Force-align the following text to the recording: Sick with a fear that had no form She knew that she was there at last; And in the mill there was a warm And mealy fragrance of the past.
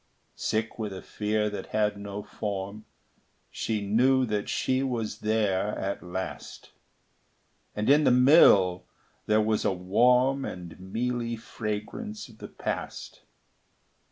Sick 0.33 0.79
with 0.79 0.93
a 0.93 1.03
fear 1.03 1.47
that 1.51 1.67
had 1.77 1.95
no 1.95 2.23
form 2.23 2.85
She 3.51 3.85
knew 3.85 4.25
that 4.25 4.49
she 4.49 4.81
was 4.81 5.19
there 5.19 5.77
at 5.77 6.01
last; 6.01 6.71
And 7.75 7.87
in 7.87 8.03
the 8.03 8.09
mill 8.09 8.87
there 9.27 9.41
was 9.43 9.63
a 9.63 9.71
warm 9.71 10.43
And 10.43 10.79
mealy 10.79 11.35
fragrance 11.35 12.27
of 12.29 12.39
the 12.39 12.47
past. 12.47 13.21